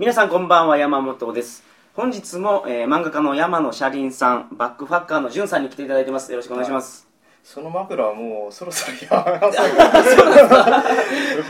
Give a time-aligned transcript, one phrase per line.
[0.00, 1.62] 皆さんこんばんは山本です。
[1.92, 6.32] 本日も、えー漫画家の山野車輪さんバックファッカーのじゅんさんに来ていただいてます。
[6.32, 7.06] よろしくお願いします、
[7.44, 9.70] その枕はもうそろそろやめなさ い。
[9.72, 10.84] か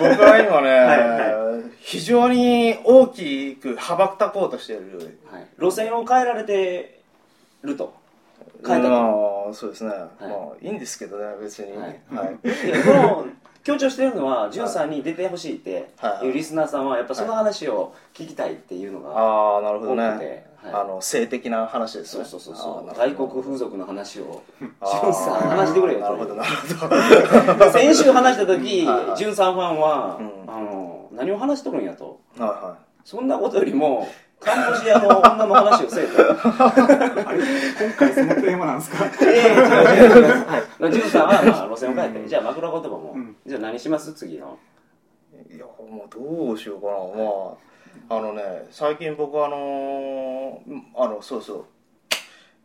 [0.01, 5.17] 僕は今ね、はい非常に大きく羽ばたこうとしている。
[5.31, 6.99] はい、路線を変えられて
[7.63, 7.95] ると。
[8.67, 10.29] 変えたと、まあそうですね、まあ
[10.61, 11.71] いいんですけどね別に。
[11.77, 12.35] ははい。
[12.43, 13.27] い、でこの
[13.63, 16.27] 強調してるのはじゅんさんに出てほしいってはい。
[16.27, 20.03] いうリスナーさんはやっぱその話を聞きたいっていうのがああなるほどね、
[20.63, 20.73] はい。
[20.73, 22.25] あの性的な話ですね。
[22.25, 27.71] そうそうそう外国風俗の話をじゅんあーさん話してくれよなるほどなるほど。
[27.73, 29.17] 先週話した時はいはい。
[29.17, 30.51] じゅんさんファンは、うん。
[30.51, 32.21] あの何を話しとるんやと。
[32.39, 34.07] はいはそんなことよりも
[34.41, 36.13] カンボジアの女の話をせえと。
[36.19, 37.41] あれ
[37.89, 39.05] 今回そのテーマなんですか？
[39.23, 40.27] ええ違う違う。
[40.27, 40.59] 違うは
[40.89, 43.37] いジュンさんは、まあ、路線を変えて、じゃあ枕言葉も、うん。
[43.47, 44.15] じゃあ何します？
[44.15, 44.59] 次の。
[45.51, 46.93] いいやもうどうしようかな。
[47.23, 51.65] まああのね最近僕あのーあのそうそう。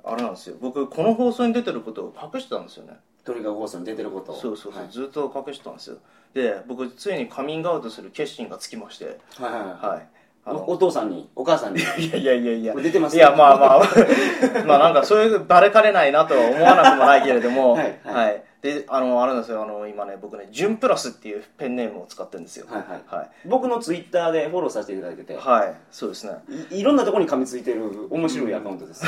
[0.03, 0.55] あれなんですよ。
[0.61, 2.94] 僕この放送に出てることを隠してたんですよね。
[3.25, 4.39] トリガー放送に出てることを。
[4.39, 4.92] そうそうそう、はい。
[4.92, 5.97] ずっと隠してたんですよ。
[6.33, 9.19] で僕ついにカミングアウトする決心がつきまして。
[9.38, 9.89] はいはいはい。
[9.89, 10.08] はい
[10.45, 11.81] おお父さんにお母さんに。
[11.97, 12.75] いやいやいやいや。
[12.75, 13.81] 出てますいやまあまあ。
[14.65, 17.73] まあなんかそういうバレかねないなとは思わなくもないけれども。
[17.75, 18.43] はいはい。
[18.61, 19.61] であのあれなんですよ。
[19.61, 22.65] あの今ね僕ね「ジュンプラス」っていうペンネームを使ってるんですよ。
[22.69, 23.02] はいはい。
[23.07, 26.33] はい、僕のツイッターでフォローさせていただいてて、はい、そうですね。
[26.71, 29.05] い、いろんなところに噛みついてる面白いアカウントです、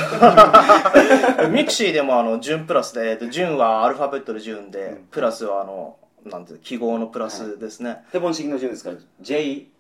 [1.49, 8.03] mixi でもあの、ジュンプラスで、えっと、ジュンはアルファベットでジュンで、プラスはあの、なんていう記号のプラスですね。
[8.11, 8.97] ヘボン式のジュンですから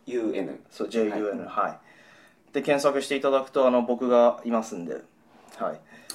[0.07, 2.53] JUN そう、JUN、はい。
[2.53, 5.01] で、検索していただくと、あの、僕がいますんで、はい。
[5.63, 5.73] は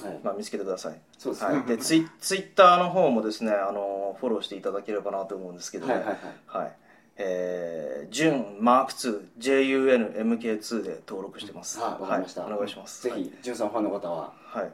[0.09, 0.99] いまあ、見つけてください。
[1.17, 1.65] そうですねはい。
[1.65, 5.93] で、ツイ ツイッターの方もですね、あの、フォローしていただければなと思うんですけどね。
[5.93, 6.19] はいはいは
[6.59, 6.71] いはい。
[7.15, 11.79] えー、ジュンマーク2、JUN、MK2 で登録してます。
[11.79, 13.03] はいわかりました、はい、お願いします。
[13.03, 14.71] ぜひじゅんさんファンの方ははい。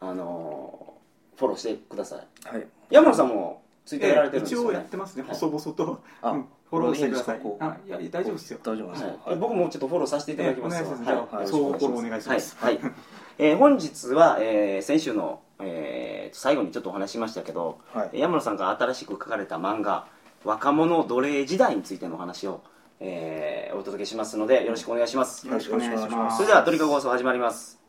[0.00, 0.96] あのー
[1.36, 2.66] フォローしてくださいはい。
[2.90, 4.68] 山野さんもツイッターやられてるんです一よ、ね。
[4.68, 5.30] 応やってますね、はい。
[5.32, 6.46] 細々と、あうん。
[6.68, 7.40] フォローしてください。
[7.60, 8.58] あいや大丈夫ですよ。
[8.62, 9.36] 大丈夫ですか、はい。
[9.36, 11.26] 僕もちょっとフォローさせていただきますええお願いはい。
[11.26, 11.78] じゃあよろしくお願い。
[11.78, 12.56] し相互フォローお願いします。
[12.58, 12.92] はい、はい。
[13.38, 18.18] えー本日は、えー先週の、えー最後にちょっとお話ししましたけど、はい。
[18.18, 20.06] 山野さんが新しく書かれた漫画
[20.44, 22.60] 「若者奴隷時代」についてのお話を、
[22.98, 26.36] えーお届けしますのでよろしくお願いします、よろしくお願いします。
[26.38, 27.85] それではトリカゴ放送始まります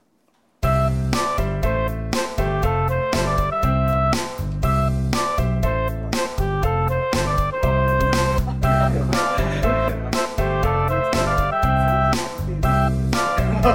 [13.68, 13.74] す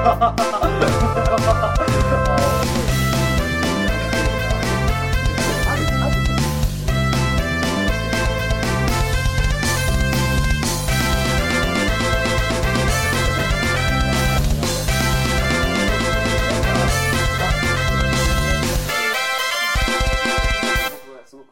[21.37, 21.49] ごく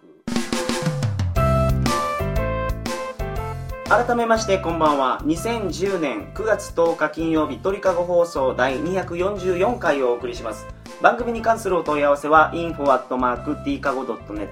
[3.91, 5.21] 改めましてこんばんは。
[5.25, 10.65] 2010年9月10日金曜日鳥かご放送第244回をお送りします。
[11.03, 14.49] 番組に関するお問い合わせは info.tkago.net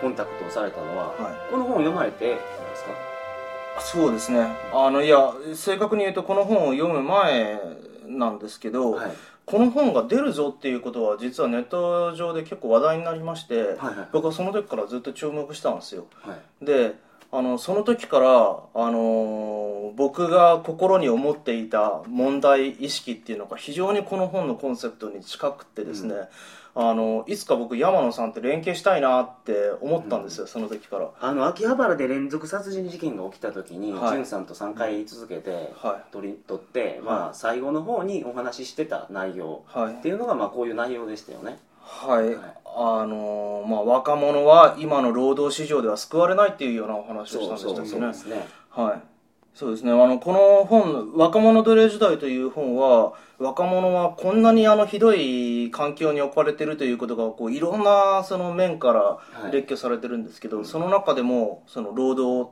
[0.00, 1.16] コンタクトをされたのは、はい。
[1.50, 2.36] この本を読まれてで
[2.76, 3.15] すか？
[3.80, 4.46] そうですね。
[4.72, 7.60] あの、いや、正確に言うとこの本を読む前
[8.06, 9.10] なんですけど、はい
[9.46, 16.06] この本が出るぞっていうことは実はネット上で結構話題になりまして、はいはい僕はその時からずっと注目したんですよ。
[16.20, 16.96] はいで、
[17.30, 18.32] あの、その時から、あ
[18.90, 19.55] のー
[20.16, 26.14] 僕が心に思っていた問題意識っていうのが非常にこの本のコンセプトに近くってですね、
[26.74, 31.10] あの、いつか僕山野さんって連携したいなって思ったんですよ、その時から。
[31.20, 34.24] あの秋葉原で連続殺人事件が起きた時に、はい。
[34.24, 39.78] さんと3回続けては取り取って、まあ、最後の方にお話ししてた内容い。
[39.78, 39.96] はいっ。
[39.98, 41.58] ていうのが、まあ、こういう内容でしたよね。
[41.82, 42.36] はい、はい。
[42.64, 47.88] あのーまあ若者は今の労働市場では救われないっていうようなお話をしたんでしたっけね。
[47.88, 48.46] そうですね。
[48.70, 49.15] はい
[49.56, 49.90] そうですね。
[49.90, 59.52] あのこの本「若者奴隷時代」という本は若者はこんなにあのひどい環境に置かれてるということがこういろんなその面からはい。
[59.52, 62.50] 列挙されてるんですけど、その中でもその労働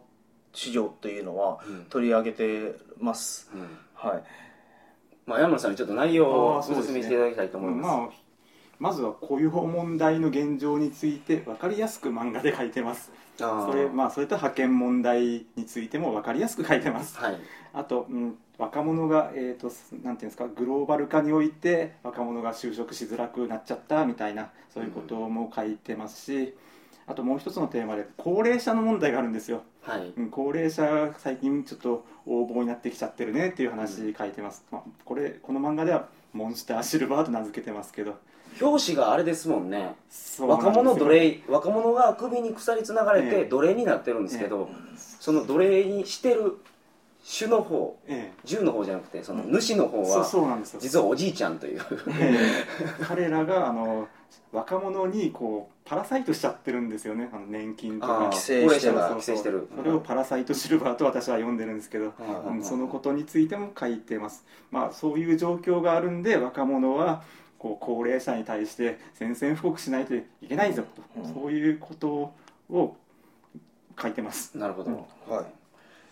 [0.54, 1.84] 市場というのはうん。
[1.90, 3.60] 取り上げてます、うん。
[3.94, 4.22] はい。
[5.26, 8.16] まあ、山野さんにちょっと内容をごあーそうですね説明していただきたいと思います
[8.78, 13.12] まずは雇用問題の現状について分かりやすく漫画で書いてます。
[13.36, 17.16] それ,、まあ、それと派遣問題についても分かりやすく書いてます。
[17.18, 17.38] はい。
[17.72, 19.66] あと、うん若者が、えー、と
[20.04, 26.54] なんていうんですかグローバル化において若者が就職しづらくなっちゃったみたいなそういうことも書いてますし、
[27.06, 30.12] あともう一つのテーマで高齢者の問題があるんですよ、はい。
[30.16, 38.18] うん高齢者が最近ちょっと横暴になってきちゃってるねっていう話書いてます、まあ、これこの漫画ではモンスターシルバーと名付けてますけど
[38.60, 39.94] 表紙があれですもんね。
[40.38, 43.30] 若者奴隷若者が首に鎖つながれええ。
[43.30, 46.58] て奴隷になってるんですけど、その奴隷にしてる
[47.22, 50.80] 主の方え銃の方じゃなくてその主の方えそうはそうなんですよ。
[50.80, 51.80] 実はおじいちゃんという。
[52.20, 52.36] え
[53.00, 53.04] え。
[53.04, 54.08] 彼らがあの
[54.52, 57.28] 若者にこうパラサイトしちゃってるんですよね。
[57.32, 58.18] あの年金とか。
[58.30, 59.08] 規制高齢者がしてる。
[59.08, 59.14] そうそう。
[59.14, 62.12] 規制してるそれをパラサイトシルバーと私は呼んでるんですけど、
[62.46, 67.22] うんうんそのことについても書いてます、まあ、そういう状況があるんで若者は
[67.58, 71.34] こう高齢者に対して宣戦布告しないといけないぞと、うん。
[71.34, 72.32] そういうこと
[72.70, 72.96] を
[74.00, 74.56] 書いてます。
[74.56, 74.90] なるほど、
[75.28, 75.44] はい。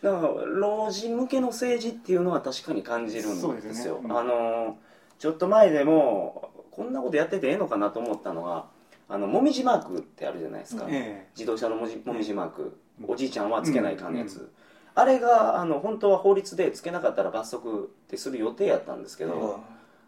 [0.03, 3.49] だから老人向けの政治っていうのは確かに感じるんですよ。
[3.49, 3.91] そうですね。
[3.91, 4.17] うん。
[4.17, 4.77] あの
[5.19, 8.67] ちょっと前でもこんなことやっててええのかなと思ったのが
[9.09, 13.11] あのもみじマークってあるじゃないですか、え自動車のもじもみじマーク、うん。
[13.11, 14.49] おじいちゃんはつけないかんやつ、うん。
[14.95, 19.61] あれがあの本当は法律でつけなかったら罰則ってする予定やったんですけど、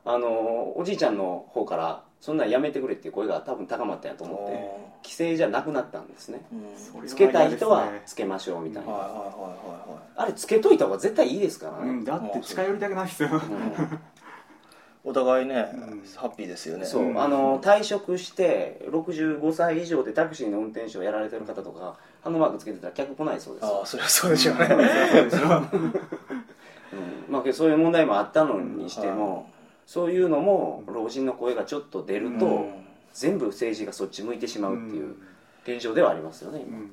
[0.04, 4.52] あのおじいちゃんの方からそんなんやめてくれっていう声が多分高まったんやと思って
[5.02, 6.40] 規制じゃなくなったんですね。
[6.52, 7.06] うん。
[7.06, 8.92] つけたい人はつけましょうみたいな、
[10.16, 13.28] あれつけといた方が絶対いいですからね、うん、だって近寄りたくないですよ、
[15.04, 16.02] お互いねうん。
[16.16, 16.86] ハッピーですよね。
[16.86, 17.20] そう、うん。
[17.20, 24.66] あの退職して65歳以上でタクシーの運転手をやられてる方とかハンドマークつけてたら客来ないそうですああそりゃそうでしょうね。
[24.68, 24.80] そう
[25.40, 25.92] ん。
[27.28, 29.50] まあ、そういう問題もあったのにしても、
[29.86, 32.84] そういうのも老人の声がちょっと出ると、うん。
[33.14, 35.14] 全部政治がそっち向いてしまうっていう
[35.62, 36.90] 現状ではありますよね今、うん。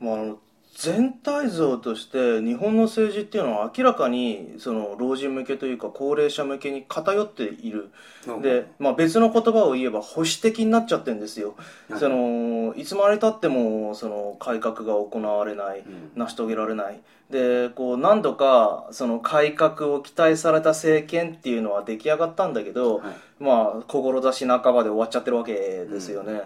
[0.00, 0.38] まあ、あの
[0.80, 7.90] 全体像として日本の政治っていうのは明らかにその老人向けというか高齢者向けに偏っている。
[8.42, 11.56] で、まあ、別の言葉を言えば保守的になっちゃってるんですよ、
[11.90, 15.80] はいそのいつまでたってもその改革が行われない。
[15.80, 16.12] うん。
[16.14, 17.00] 成し遂げられない。
[17.28, 23.16] でこう何度かその改革を期待された政権っていうのは出来上がったんだけど、はい。
[23.40, 26.44] まあ志半ばで終わっちゃってるわけですよね、で、じ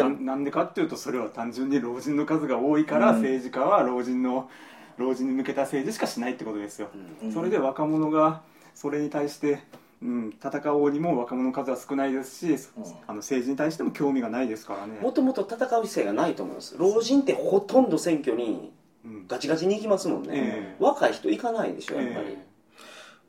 [0.00, 3.16] ゃあまあななんでかっていうとそれは単純に老人の数が多いから、うん。
[3.16, 4.50] 政治家は老人の
[4.96, 6.88] 老人に向けた政治しかしないってことですよ、
[7.22, 7.32] うん。
[7.32, 8.42] それで若者が
[8.74, 9.60] それに対して、
[10.02, 12.84] うん、戦おうにも若者の数は少ないですし、うん。
[13.06, 14.98] あの政治に対しても興味がないですからね。
[15.00, 16.76] もともと戦う姿勢がないと思います。
[16.78, 18.72] 老人ってほとんど選挙に
[19.04, 19.26] うん。
[19.28, 20.76] ガチガチに行きますもんね、ええ。
[20.78, 22.44] 若い人行かないでしょやっぱり、え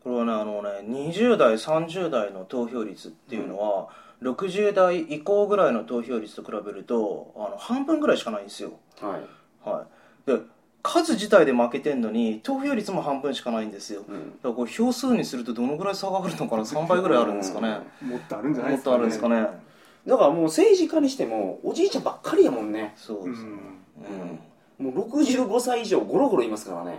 [0.03, 3.89] これはねあのね20代30代の投票率っていうのは、
[4.21, 8.73] 60代以降ぐらいの投票率と比べるとあの半分ぐらいしかないんですよ。
[9.01, 9.69] はい。
[9.69, 9.85] は
[10.27, 10.29] い。
[10.29, 10.39] で
[10.81, 14.01] 数自体で負けてんのに投票率も半分しかないんですよ。
[14.01, 17.79] だかうんらこれ票数にするとどのぐらい差があるのかな？3倍ぐらいあるんですかね。
[18.01, 19.69] もっとあるんじゃないもっとですか、ね、あるんですかね。
[20.07, 22.93] だからもう政治家にしてもおじいちゃんばっかりやもんね。
[22.95, 23.49] そうですね。
[24.77, 26.93] もう65歳以上ゴロゴロいますからね、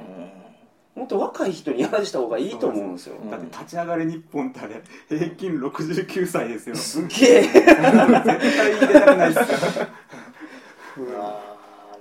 [0.94, 3.16] もっと若い人にやらした方がいいと思うんですよ。
[3.22, 6.74] うんだって立ち上がれ日本ってあれ平均69歳ですよ。
[6.76, 7.42] すっげえ。
[7.42, 9.58] 絶対入れたくないですよ。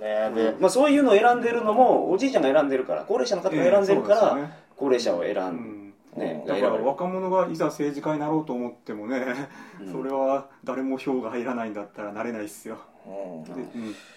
[0.00, 0.30] ね。
[0.34, 5.52] で、まあそういうのを選んでるのもおじいちゃんが選んでるから高齢者の方が選んでるから、高齢者を選、うん。
[5.52, 9.48] んねだから若者がいざ政治家になろうと思ってもね、
[9.80, 9.92] うん。
[9.92, 12.78] それは誰も票が入らないんだったらなれないっすよ、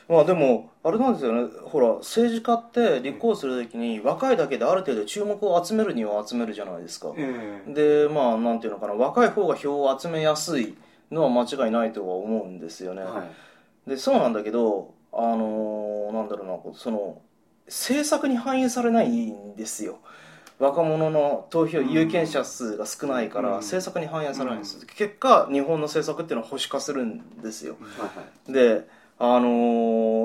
[0.08, 1.50] まあでもあれなんですよね。
[1.64, 7.14] ほら政治家って立候補するときに若いだけである程度注目を集めるには集めるじゃないですか。
[7.18, 7.74] ええ。
[8.08, 8.94] でまあなんていうのかな。
[8.94, 10.76] 若い方が票を集めやすい
[11.12, 13.26] のは間違いないとは思うんですよね、は
[13.86, 13.90] い。
[13.90, 17.22] でそうなんだけどあのーなんだろうなその
[17.68, 20.00] 政策に反映されないんですよ
[20.60, 23.56] 若者の投票うん有権者数が少ないからうん。
[23.58, 27.76] 政策に反映されないんです、結果日本の政策っていうのは保守化するんですよ。
[27.98, 28.54] はいはい。
[28.54, 28.88] で
[29.20, 29.48] あの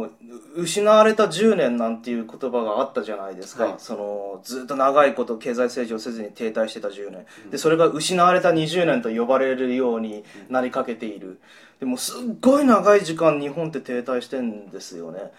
[0.07, 0.11] ー
[0.57, 3.75] 失われた10年なんていう言葉があったじゃないですか、はい。
[3.79, 7.51] そのずっと長いこと経済成長せずに停滞してた10年、うん。
[7.51, 11.39] でそれが失われた20年と呼ばれるようになりかけている。
[11.79, 15.33] でもすっごい長い時間日本って停滞してんですよね。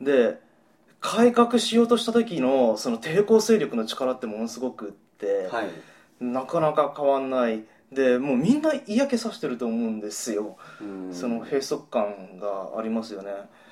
[0.00, 0.40] で
[1.06, 5.70] 改革しようとした時のその抵抗勢力の力ってものすごくって、はい、はい
[6.18, 7.64] なかなか変わんない。
[7.92, 11.14] でもうみんな嫌気さしてると思うんですよ、うん。
[11.14, 13.30] その閉塞感がありますよね。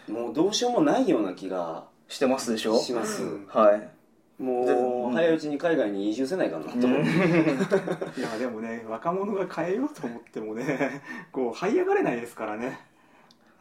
[0.09, 1.85] もうどうしようもないような気が。
[2.07, 2.79] してますでしょ？
[2.79, 4.43] します、うんはい。
[4.43, 12.81] もでう早いうちに海外に移住せないかなと思って、 いやでもね若者が変えようと思ってもねこう這い上がれないですからね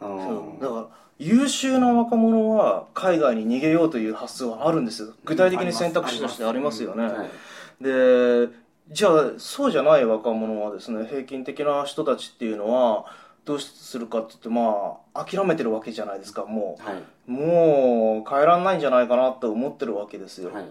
[0.03, 0.61] そう。
[0.61, 0.87] だから
[1.19, 5.13] 優秀な若者は海外に逃げようという発想はあるんですよ。
[5.25, 6.83] 具体的に選択肢としてあります。
[6.83, 7.83] よね、はい。
[7.83, 8.49] で
[8.89, 13.05] じゃあそうじゃない若者はですね平均的な人たちっていうのは
[13.45, 20.65] どうするかって言ってまあ諦めてるわけじゃないですかもはい、うもう変えらんないんじゃないかなと思ってるわけですよ、はい、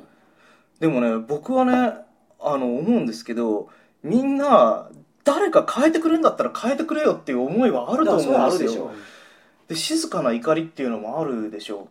[0.80, 1.94] でもね僕はね
[2.40, 3.68] あの思うんですけど
[4.02, 4.88] みんな
[5.24, 8.84] 誰か変えてくれるんだったら変えてくれよっていう思いはあると思うんですよ。
[8.84, 8.90] ょ
[9.72, 11.88] で静かな怒りっていうのもあるでしょ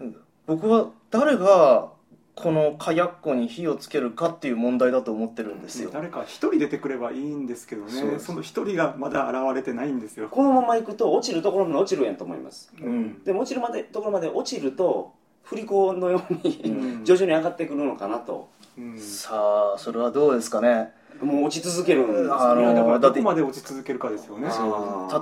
[0.00, 0.04] う。
[0.04, 0.08] ん。
[0.08, 1.92] う僕は誰が
[2.34, 8.18] この火薬庫に火をつけるかっていう問題だと思ってるんですよ、誰か一人出てくればいいんですけどね。
[8.18, 12.72] その一人がまだ現れてないんですよ、このまま行くと落ちるところまで落ちるんやと思います。
[12.80, 13.22] うん。
[13.22, 15.12] でも落ちるまでところまで落ちると
[15.44, 17.04] 振り子のように、うん。
[17.04, 18.48] 徐々に上がってくるのかなと。
[18.76, 18.98] うん。
[18.98, 24.48] さあそれはどうですかねもう落ち続けるんですあのだからだってどこまで落ち続けるかですよね。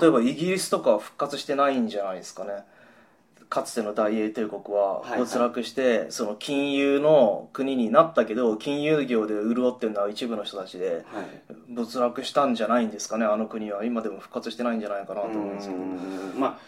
[0.00, 2.64] 例えばイギリスとかは復活してないんじゃないですかね
[3.52, 5.18] かつての大英帝国ははいはい。
[5.20, 11.26] 没落して、その金融の国になったけど金融業で潤ってるのは一部の人たちではい。
[11.68, 13.84] 没落したんじゃないんですかねあの国は。
[13.84, 15.80] 今でも復活してないんじゃないかなと思うんですけど。
[15.80, 16.40] うん。
[16.40, 16.58] まあ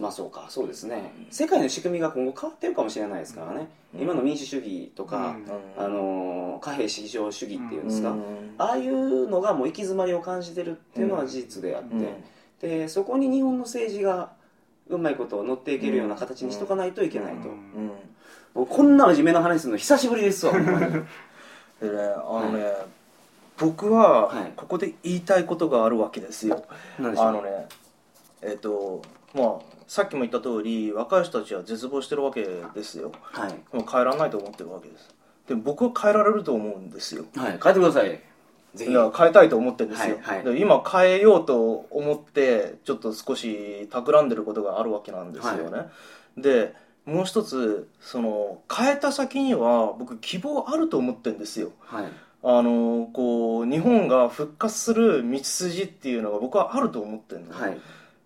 [0.00, 0.44] まあそうか。
[0.50, 1.14] そうですね。
[1.30, 5.36] 世界の仕組みが今後変わってるかもしれないですからね、今の民主主義とか、
[5.78, 8.54] あの貨幣至上主義っていうんですか、うん。
[8.58, 12.06] ああいうのがもう行き詰まりを感じてるっていうのは事実であって、うん。
[12.60, 14.30] でそこに日本の政治が
[14.88, 17.54] うまいこと乗っていけるような形にしとかないといけないと、うん。
[17.54, 17.90] うん。
[18.54, 20.52] 僕こんな真面目な話するの久しぶりですわ。
[20.52, 20.66] でね
[21.80, 22.72] あのね、
[23.58, 24.52] 僕ははい。
[24.56, 26.64] ここで言いたいことがあるわけですよ、
[26.98, 27.26] 何でしょう？
[27.28, 27.66] あのね
[28.42, 29.02] えっ、と
[29.34, 33.12] まあさっきも言った通り若い人たちは絶望してるわけですよ。
[33.22, 35.08] はい、もう変えられないと思ってるわけです。
[35.48, 37.24] でも僕は変えられると思うんですよ。
[37.36, 38.20] はい、変えてください
[38.74, 38.90] ぜひ。
[38.90, 40.54] いや変えたいと思ってるんですよ、はいはい。
[40.54, 45.88] で今変えようと思ってちょっと少し企んでることがあるわけなんですよね、
[46.36, 46.74] で
[47.06, 51.70] もう一つその変えた先には僕希望あると思ってるんですよ。
[51.80, 52.04] はい。
[52.46, 57.78] あのこう日本が復活する道筋っていうのが僕はあると思ってるの、はい。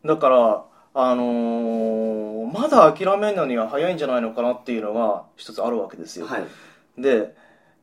[0.04, 0.64] だから
[0.94, 6.46] あのーまだ諦めるのには早いんじゃないのかなっていうのが一つあるわけですよ、はい。
[7.00, 7.34] で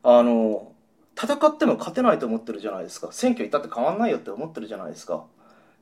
[0.03, 0.72] あの
[1.19, 5.24] 戦っても勝てないと思ってるじゃないですか選挙行ったって変わんないよって思ってるじゃないですか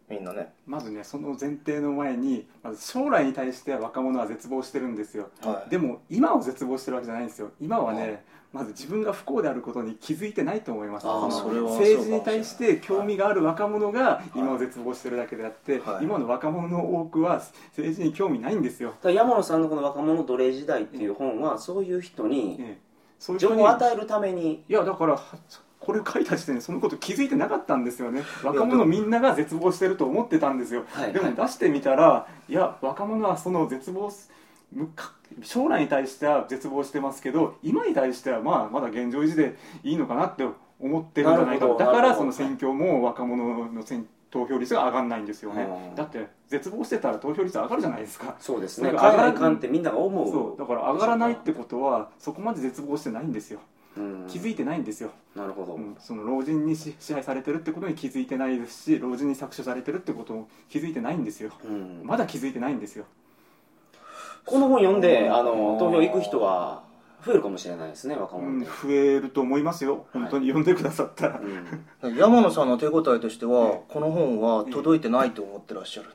[0.09, 22.92] みんなね、まずねその前提の前にまず将来に対して若者は絶望してるんですよはい、でも今を絶望してるわけじゃないんですよ今はねまず自分が不幸であることに気づいてないと思います政治に対して興味がある若者が今を絶望してるだけであって、はい今の若者の多くは政治に興味ないんですよ、だから山野さんのこの「若者奴隷時代」っていう本はそういう人にええ
[23.23, 24.65] そういう情報を与えるために。
[24.67, 25.23] いやだからは
[25.79, 28.21] これ書いた時点でそのこと気づいてなかったんですよね。
[28.43, 34.29] 若者みんなが絶望してると思ってたんですよ、はいでも出してみたらいや若者はその絶望す
[34.73, 40.45] むか将来に対しては絶望してますけど今に対してはまあまだ現状維持でいいのかなって
[40.81, 41.67] 思ってるんじゃないか。
[41.67, 45.61] だからその選挙も若者の選投票率が上がらないんですよね。
[45.61, 45.95] うん。
[45.95, 48.35] だって絶望してたら投票率上がるじゃないですか。
[48.39, 48.91] そうですね。
[48.91, 50.31] だから海外観ってみんなが思う。
[50.31, 50.59] そう。
[50.59, 53.59] だから上がらないってことはそこまで絶望してないんですよ。
[53.95, 54.25] うん。
[54.27, 55.11] 気づいてないんですよ。
[55.35, 55.95] なるほど、うん。
[55.99, 61.51] その老人に支支配されてるってことに気づいてないですし老人に搾取されてるってことも気づいてないんですよ。
[61.63, 62.01] うん。
[62.03, 63.05] まだ気づいてないんですよ。
[64.45, 66.81] この本読んであの投票行く人は
[67.25, 70.05] 増えるかもしれないですね若うん者って、増えると思いますよ。
[70.11, 72.15] 本当に読んでくださったら、うん。
[72.15, 73.81] 山野さんの手応えとしては、ええ。
[73.87, 76.09] この本は届いてないと思ってらっしゃる、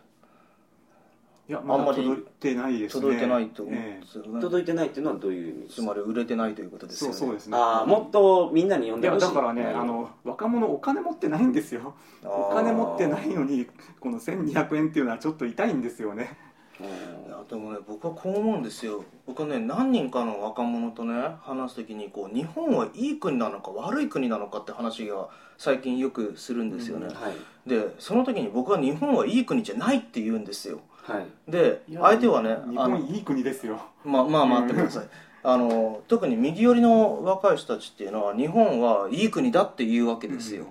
[1.49, 3.01] いやまだあんまり届いてないですね。
[3.01, 7.17] 届いてないと思うんえですよね、届いてないっていうのはどういう意味つまり売れてないということえですよね。
[7.17, 7.57] そうそうですね。
[7.57, 9.25] ああもっとみんなに読んいでほしい。
[9.25, 11.95] やだからねあの若者お金持ってないんですよ。
[12.25, 13.67] お金持ってないのに
[13.99, 16.37] この1200円っていうのはちょっと痛いんですよね
[16.81, 19.05] いやでもね僕はこう思うんですよ。
[19.27, 27.69] 僕はね何人かの若者とね話す時にこう日本はいい国なのか悪い国なのかって話が最近よくするんですよね、はい。
[27.69, 30.81] でその時に僕は日本はいい国じゃないって言うんですよ。
[31.03, 31.51] はい。
[31.51, 33.81] で相手はね日あの本いい国ですよ。
[34.05, 35.09] ままあ待ってください。
[35.43, 40.67] あの特に右寄りの若い人たちっていうのは日本はいい国だっていうわけですよ、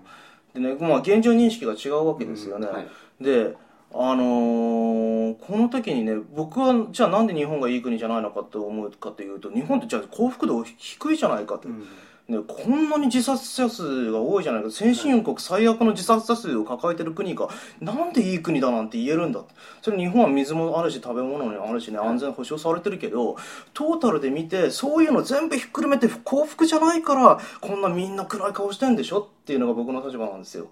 [0.53, 2.87] でね、まあ、現状認識が違うわけですよね、はい。
[3.21, 3.55] で
[3.93, 5.07] あのー
[5.47, 11.85] この時にね僕はじゃあなんで日本がいい国じゃないのかと思うかというと日本ってじゃあ幸福度低いじゃないかと、うん。
[12.27, 17.47] ね、こんなに自殺者数が多いじゃないか先進国最悪の自殺者数を抱えてる国が
[17.79, 19.39] なんでいい国だなんて言えるんだ
[19.81, 23.37] それ日本は水もあるし食べ物もあるしね安全保障されてるけど
[23.73, 30.67] トータルで見てそういうの全部ひっくるめて幸福じゃないからこんなみんな暗い顔してんでしょっていうのが僕の立場なんですよ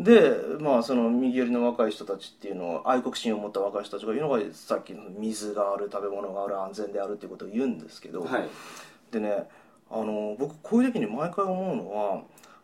[0.00, 8.48] でまあその右寄りの若い人たちっていうのを愛国心を持った若い人たちが言うのがさっきの水がある食べ物がある安全であるっていうことを言うんですけど、はい
[9.12, 9.48] でね
[9.90, 12.22] あの僕こういう時に毎回思うのは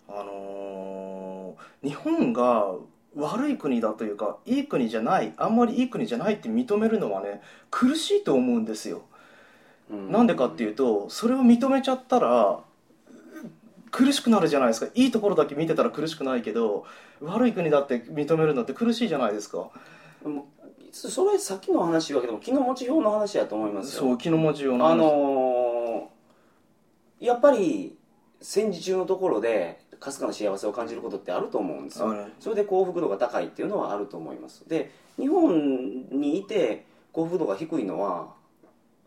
[0.09, 2.73] あの日本が
[3.17, 9.03] 悪い国だというかいい国じゃないあんまりいい国じゃないって認めるのはね苦しいと思うんですよ。
[9.91, 12.61] なんでかっていうとそれを認めちゃったら
[13.91, 14.91] 苦しくなるじゃないですか。
[14.95, 16.87] いいところだけ見てたら苦しくないけど
[17.21, 19.59] 悪い国だって認めるのって苦しいじゃないですか。
[19.59, 19.69] も
[20.27, 20.45] う
[20.93, 24.03] それさっきの話はけど気の持ちようの話やと思いますよ。
[24.03, 24.93] そう気の持ちような話。
[24.93, 26.21] あのー
[27.21, 27.99] やっぱり
[28.41, 32.33] 戦時中のところでかすかな幸せを感じることってあると思うんですよ、はい。
[32.41, 34.67] それで幸福度が高いっていうのはあると思います。
[34.67, 38.33] で日本にいて幸福度が低いのは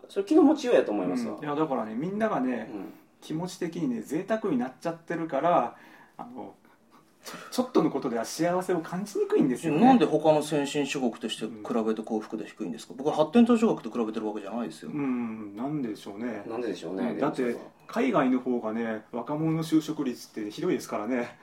[0.10, 1.44] それ気の持ちようやと思いますわ、うん。
[1.44, 2.94] いやだからねみんながねうん
[3.24, 5.76] 気持ち的にね贅沢になっちゃってるから
[6.18, 6.54] あの
[7.24, 9.80] ちょちょっとのことでは幸せを感じにくいんですよね。
[9.80, 11.52] なんで他の先進諸国として比
[11.86, 12.94] べて幸福度低いんですか？
[12.98, 16.44] 僕は発展途上国と比べてるわけじゃないですよ、うんなんでしょうね。
[16.46, 17.56] なんででしょうね、だって
[17.88, 21.38] 海外の方がね若者の就職率ってひどいですからね。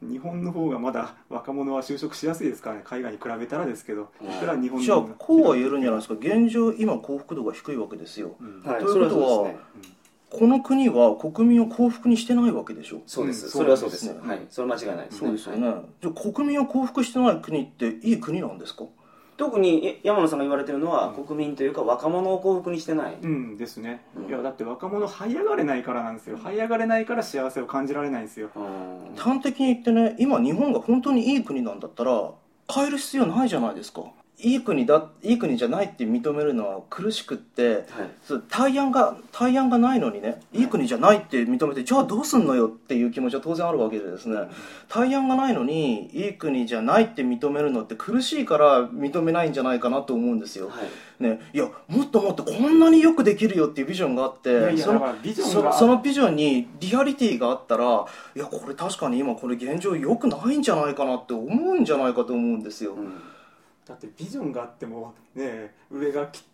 [0.00, 2.82] 日本の方がまだ若者は就職しやすいですからね。
[2.84, 4.12] 海外に比べたらですけど。
[4.22, 4.30] うん。
[4.30, 6.14] いくら日本じゃあのこうは言えるんじゃないですか？
[6.14, 8.36] 現状今幸福度が低いわけですよ。
[8.38, 8.62] うん。
[8.62, 9.96] はいということはそれはそうですね
[10.30, 13.00] この国は国民を幸福にしてないわけでしょ？
[13.06, 14.06] そうです、うんそれはそうです。
[14.06, 14.74] そうなんですはい。
[14.76, 15.18] それ間違いないですね。
[15.20, 15.60] そうですよはい。
[15.60, 18.84] ね、じゃあ国民を幸福してない国っていい国なんですか？
[19.36, 21.24] 特にえ山野さんが言われてるのは、うん。
[21.24, 24.28] 国民というか若者を幸福にしてない、うんですね、うん。
[24.28, 26.38] いやだって若者這い上がれないからなんですよ。
[26.38, 28.50] 這い上がれないから幸せを感じられないんですよ。
[28.56, 29.14] うん。
[29.16, 32.30] 端的に言ってね今日本が本当にいい国なんだったら
[32.72, 34.02] 変える必要ないじゃないですか
[34.38, 37.84] いい国だいい国じゃないって認めるのは苦しくってはい。
[38.50, 44.36] 対案が対案がないのにねいい国じゃないって認めてじゃあどうすんのよっていう気持ちは当然あるわけでですね。
[44.88, 51.22] 対案がないのにいい国じゃないって認めるのって苦しいから認めないんじゃないかなと思うんですよ、はい。
[51.22, 63.14] ね、いやもっともっとこんなによくできるよっていうビジョンがあってそのビジョンがそそのビジョンにリアリティがあったらいやこれ確かに今これ現状良くないんじゃないかなって思うんじゃないかと思うんですよ、うん
[63.86, 66.44] だってビジョンがあってもね上がき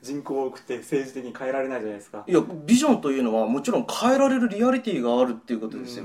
[0.00, 2.24] 人口多くて政治的に変えられないじゃないですか。
[2.26, 6.04] いやビジョンというのはもちろん変えられるリアリティがあるっていうことですよ、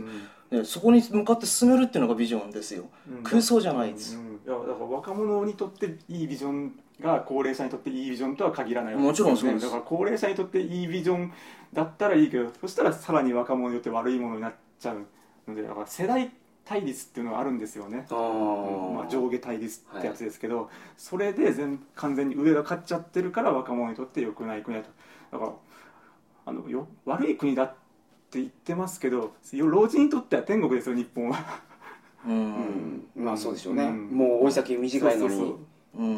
[0.51, 2.85] ね、そこに向かって進めるっていうのがビジョンですよ。
[3.09, 3.23] うん。
[3.23, 4.17] 空想じゃないです。
[4.17, 4.39] うん。
[4.45, 9.65] いやだから若者にとっていいビジョンが高齢者にとっていいビジョンとは限らないわけもちろんそうです。
[9.65, 11.33] だから高齢者にとっていいビジョン
[11.73, 15.05] だったらいいけどそしたらさらに若者によって悪いものになっちゃう
[15.47, 16.31] のでだから世代
[16.67, 18.05] 対立っていうのがあるんですよね。
[18.09, 24.89] まあ、上下対立ってやつですけど、それで全完全に上が勝っちゃってるから若者にとって良くない国だと。
[25.31, 25.51] だから
[26.45, 27.73] あのよ悪い国だっ
[28.29, 31.37] て言ってますけど老人にとっては天国ですよ日本は。
[32.25, 32.35] ううん。
[32.35, 34.09] んまあそうでしょうね、うん。
[34.09, 35.55] もう追い先短いのに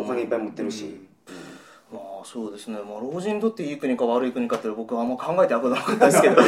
[0.02, 1.09] お金いっぱい持ってるし、
[2.22, 6.36] あそうですね、まあ、老人にとっていい国か悪い国かって僕はあんま考えてなかったですけど。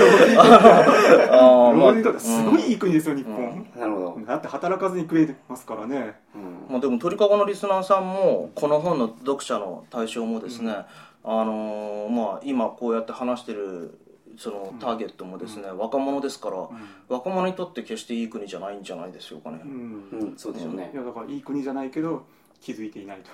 [1.72, 6.20] 老人にとってはすごいいい国ですよ、日本、うんなるほど、だって働かずに食えてますからね。
[6.36, 6.74] うん。
[6.74, 10.86] まあ、でも鳥かごのリスナーさんもこの本の読者の対象もですね、
[11.24, 13.98] あのーまあ、今こうやって話してる
[14.38, 16.70] そのターゲットもですね、若者ですから、
[17.10, 19.62] 若者にとって決していい国じゃないんじゃないでしょうかね。
[19.64, 19.72] う、ん、
[20.12, 20.90] うん、そうでしょうね。
[20.94, 22.26] い、やだからいい国じゃないけど
[22.62, 23.30] 気づいていないと、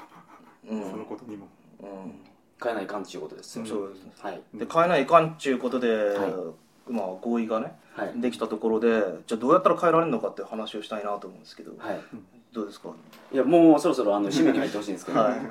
[0.69, 0.82] うん。
[0.89, 1.47] そのことにも。
[1.82, 2.26] うん
[2.61, 4.03] 変えないかんっていうことですよ、そうです。
[4.03, 4.41] ねはい。
[4.53, 5.87] で変えないかんっちゅうことで、
[6.89, 6.91] い。
[6.91, 8.13] まあ、合意がねはい。
[8.21, 8.89] できたところで
[9.27, 11.99] じゃあどうやったら変えられるのかって話をしたいなと思うんですけど、はい。
[12.53, 12.89] どうですか？
[13.33, 15.29] いやもうそろそろあの締めに入ってほしいんですけど、はい。
[15.31, 15.41] はい。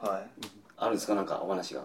[0.00, 0.26] はい。
[0.78, 1.14] あるんですか？
[1.14, 1.82] なんかお話が。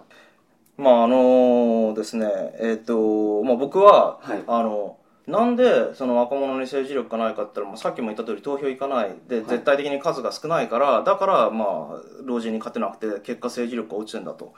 [0.77, 2.27] まああのですね
[2.59, 4.43] えっ、と、まあ、僕は、はい。
[4.47, 4.97] あの
[5.31, 9.45] なんでその若者に政治力がないかって言ったら、まあ、さっきも言った通り投票行かないで、はい。
[9.45, 14.53] 絶対的に数が少ないからだからまあ老人に勝てなくて結果政治力が落ちてんだと。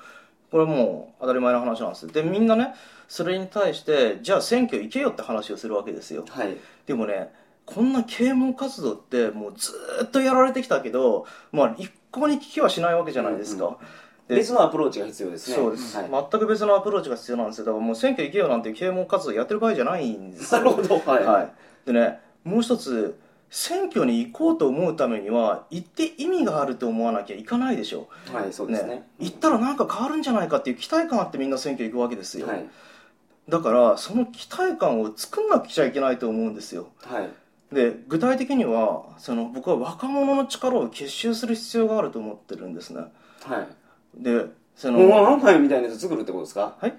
[0.52, 2.76] これはもう当たり前の話なんですでみんなね
[3.08, 6.26] それに対してじゃあ選挙行けよって話をするわけですよ。
[6.30, 6.58] はい。
[6.86, 7.32] でもね
[7.66, 13.78] こんな啓蒙活動ってもうずーっとやられてきたけど、まあ、一向に聞きはしないわけじゃないですか、うんで
[14.28, 15.56] 別のアプローチが必要ですね。
[15.56, 17.66] そうです、はい、全く別のアプローチが必要なんですよ。
[17.66, 20.62] だからもう選挙行けよなんて啓蒙活動やってる場合じゃないんですよ。
[20.62, 21.00] なるほど。
[21.00, 21.52] はい、はい、
[21.86, 29.08] でねもう一つ選挙に行こうと思うためには行って意味があると思わなきゃいかないでしょはい、そうですね。
[29.20, 32.66] 行ったらなんか変わるんじゃないかっていう期待感あってみんな選挙行くわけですよ、はい。
[33.50, 36.88] だからその期待感を作んなくちゃいけないと思うんですよ。
[37.04, 37.30] はい。
[37.76, 43.02] で具体的にはその僕は若者の力を結集する必要があると思ってるんですね。
[43.44, 43.68] はい
[44.18, 44.46] で
[44.76, 44.98] その。
[45.00, 46.76] 本物学会みたいなやつ作るってことですか？
[46.80, 46.94] はい。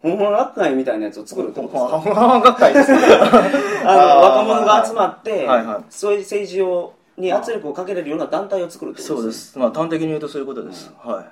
[0.00, 2.40] 本物学会みたいなやつを作るってことですか？
[2.40, 2.92] 学会です
[3.84, 5.84] あの若者が集まって、はいはい。
[5.90, 9.52] そういう政治をに圧力をかけれるような団体を作るってことそうでです。
[9.52, 11.24] す、まあ、端的に言うとそういうことです、は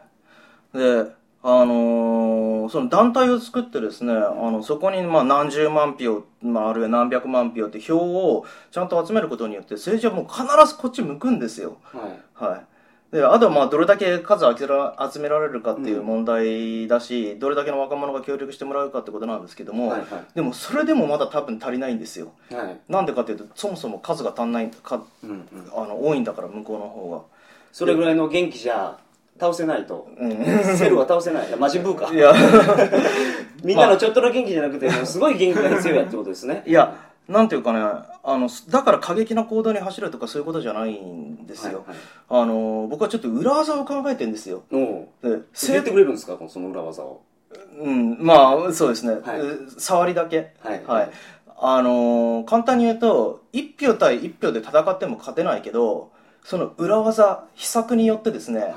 [0.75, 0.79] い。
[0.79, 1.05] で
[1.43, 4.17] あのーその団体を作ってですねあ
[4.51, 11.77] のそこにまあ何十万票、まあ、あるいは何百万票って票をちゃんと集めることによって政治はもう必ずこっち向くんですよ。
[11.95, 12.01] ね
[12.35, 12.51] はい。
[12.51, 12.61] はい
[13.13, 22.33] であとはまあどれだけ数を集めら集められるかっていう問題だし、どれだけの若者が協力してもらうかってことなんですけども、はいはでもそれでもまだ多分足りないんですよ。
[22.51, 22.77] いはい。
[22.89, 25.47] なんでかっていうとそもそも数が足んないかうんうん。
[25.73, 27.27] あの多いんだから向こうの方
[27.73, 28.99] それぐらいの元気じゃ
[29.39, 30.09] 倒せないと。
[30.19, 30.77] がうん。
[30.77, 31.57] セルは倒せない。
[31.57, 32.35] マジブーかいや。
[33.63, 36.63] みんなのちょっとの元気じゃなくてもうすごい元気が必要やってことですね。
[36.67, 41.97] いやなんていうかねあのだから過激な行動に走るとかそういうことじゃないんですよ、はいはい。
[42.29, 44.63] あの僕はちょっと裏技を考えてるんですよ。
[44.71, 44.77] で
[45.23, 46.39] 言生ってくれるんですか？
[46.49, 47.23] その裏技を。
[47.81, 49.41] うんまあそうですね、はい。
[49.79, 50.53] 触りだけ。
[50.61, 50.85] はい。
[50.85, 51.11] はい。
[51.59, 56.13] あの簡単に言うと1票対1票で戦っても勝てないけど
[56.45, 58.69] その裏技秘策によってですね、は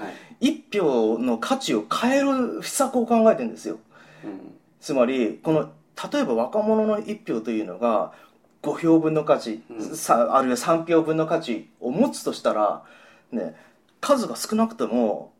[0.41, 0.51] い。
[0.71, 3.79] 1票の価値を変える秘策を考えてるんですよ。
[4.23, 4.55] うん。
[4.79, 5.69] つまりこの
[6.12, 8.13] 例えば若者の1票というのが
[8.61, 9.81] 5票分の価値、うん。
[9.95, 12.83] さあるいは3票分の価値を持つとしたら、
[13.31, 13.55] ね、
[14.01, 15.33] 数が少なくとも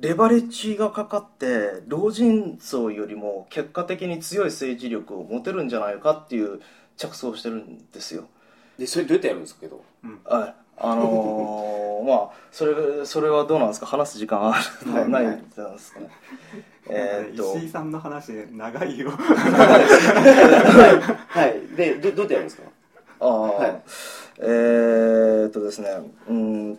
[0.00, 6.60] レバレッジがかかって老人層よりも結果的に強い政治力を持てるんじゃないかっていう
[6.96, 8.24] 着想をしてるんですよ。
[8.78, 9.84] でそれどうやってやるんですかけど？
[10.24, 10.54] はい。
[10.78, 13.86] あのー まあそれそれはどうなんですか？
[13.86, 15.08] 話す時間あるはい。
[15.08, 16.00] ないんじゃないですか。
[16.00, 16.08] ね。
[16.88, 17.56] えーっと。
[17.56, 19.10] 石井さんの話長いよ。
[19.10, 19.16] は
[21.46, 21.60] い。
[21.76, 22.62] でどどうやってやるんですか？
[23.20, 23.80] ああ、はい。
[24.40, 25.88] えーっとですね。
[26.28, 26.78] うん。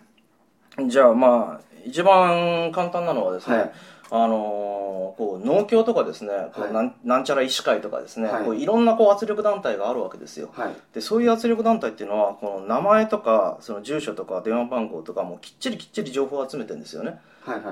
[0.88, 3.72] じゃあまあ一番簡単なのはですね、はい。
[4.12, 4.76] あのー
[5.18, 6.72] こう農協とかですね、こはい。
[6.72, 8.42] うなんなんちゃら医師会とかですね、はい。
[8.42, 10.50] い、こういろんなこう圧力団体があるわけですよ。
[10.54, 10.74] はい。
[10.94, 17.18] でそういう圧力団体っていうのはこの名前とかその住所とか電話番号とかもきっちりきっちり情報を集めてるんですよね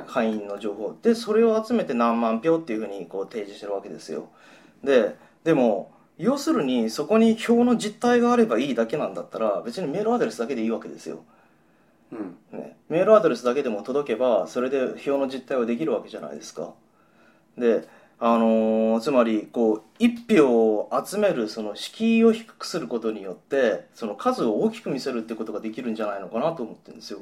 [0.07, 0.95] 会員の情報。
[1.01, 4.29] でそれを集めて何万票っていうふうにこう提示してるわけですよ。
[4.83, 11.23] ででも要するにそこに票の実態があればいいだけなんだったら別にメールアドレスだけでいいわけですよ、
[12.11, 12.37] うん。
[12.51, 16.73] ね、メールアドレスだけでも届けばそれで票の実態はできるわけじゃないですか。
[17.57, 17.87] で
[18.19, 27.19] あのーつまりこう1票を集めるその敷居を低くすることによってその数を大きく見せるってことができるんじゃないのかなと思ってるんですよ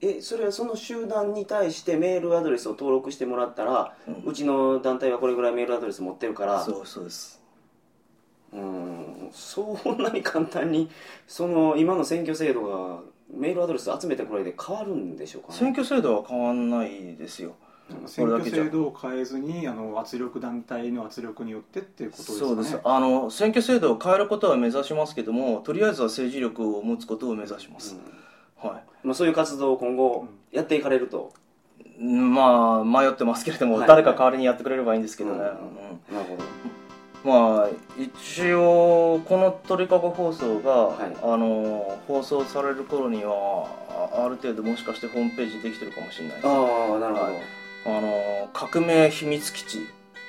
[0.00, 7.40] えそれはその集団に対してメールアドレスを登録してもらったら、うちの団体はこれぐらいメールアドレス持ってるからそうそうです。
[8.52, 10.88] うんそんなに簡単に
[11.26, 15.58] その今の選挙制度がメールアドレス集めたくらいで変わるんでしょうかね。
[15.58, 17.56] 選挙制度は変わんないですよ。
[18.06, 22.48] 選挙制度を変えずにあの圧力団体の圧力によってっていうことですかね。
[22.48, 22.80] そうです。
[22.84, 27.96] あの選挙制度を変えることは目指しますけどもとりあえずは政治力を持つことを目指します、
[28.62, 31.32] はまあ、そういう活動を今後やっていかれると、
[32.00, 33.88] いまあ迷ってますけれども、はい。
[33.88, 35.48] 誰か代わりにやってくれればいいんですけどね、うんうん
[36.14, 36.42] なるほど。
[37.24, 37.68] まあ
[37.98, 41.16] 一応この鳥かご放送が、はい。
[41.22, 43.66] あの放送される頃には
[44.12, 46.46] あある程度もしかしてホームページできてるかもしれないです。
[46.46, 46.54] ああ
[46.96, 47.26] あなるほ
[47.84, 49.86] ど、の革命秘密基地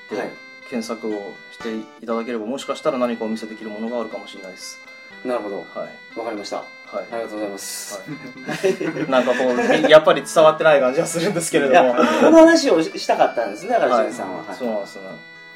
[0.10, 0.32] ではい。
[0.70, 1.12] 検索を
[1.52, 4.78] していただければもしかしたら何かお見せできるものがあるかもしれないです
[5.26, 5.58] なるほど。
[5.74, 6.20] はい。
[6.20, 6.58] わかりました。
[6.58, 7.06] あはい。
[7.06, 9.58] りがとうございます、はい、なんかこう
[9.90, 11.94] やっぱり伝わってない感じはするんですけれども。
[11.94, 14.12] この話をししたかったんですねだからはい。
[14.12, 14.56] ジさんは、はい。
[14.56, 15.02] そうなんですね。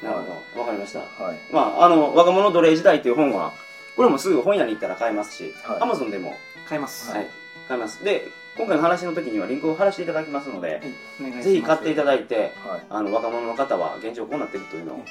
[0.02, 0.60] なるほど。
[0.60, 0.98] わかりました。
[1.00, 1.38] はい。
[1.50, 3.52] まああの若者奴隷時代っていう本は
[3.96, 5.76] これもすぐ本屋に行ったら買えますし、はい。
[5.80, 6.36] アマゾンでも、
[6.68, 7.10] 変えます。
[7.12, 7.28] はい、
[7.68, 8.02] 買えます。
[8.04, 10.80] で今回の話の時にはリンクを貼らせていただきますので、
[11.20, 12.82] お願いぜひ買っていただいてはい。
[12.88, 15.02] あの若者の方は現状こうなってるというのをは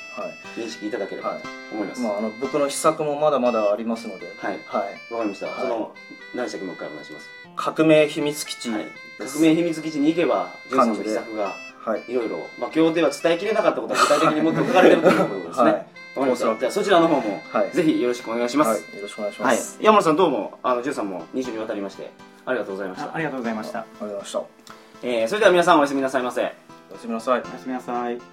[0.57, 0.59] い。
[0.59, 4.59] 認識いただければはいと思います、まあ、あの僕の秘策もまだまだありますので、はい。
[4.65, 5.61] はい、わかりました、はい。
[5.61, 5.93] その
[6.33, 6.65] 何でしたっけ？
[6.65, 11.53] もう一回お願いします、革命秘密基地革命秘密基地に行けばジさんの秘策が
[11.83, 12.03] はい。
[12.07, 15.73] いろいろ、まあ、今日では伝えきれなかったことは具体的にもっと書かれてるということですね、はい。
[15.73, 15.85] わ
[16.21, 16.59] かりました。
[16.59, 17.71] じゃあそちらの方も、はい。
[17.71, 19.57] ぜひよろしくお願いします、はい、よろしくお願いしまはい。
[19.57, 22.11] す、、山野さんどうもあのジョーさんも2週にわたりまして
[22.45, 23.07] ありがとうございました。
[23.07, 23.79] あありがとうございました。
[23.79, 24.39] ありがとうございました。
[24.39, 24.47] お
[25.03, 26.41] えーそれでは皆さんおやすみなさいませ。
[26.41, 26.53] や
[26.99, 27.41] すみなさい。
[27.41, 28.32] おやすみなさい